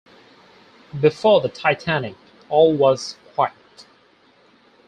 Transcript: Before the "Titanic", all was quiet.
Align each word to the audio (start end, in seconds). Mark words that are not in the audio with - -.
Before 0.99 1.41
the 1.41 1.47
"Titanic", 1.49 2.15
all 2.49 2.73
was 2.75 3.17
quiet. 3.35 3.85